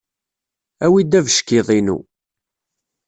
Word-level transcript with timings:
Awi-d 0.85 1.19
abeckiḍ-inu. 1.19 1.97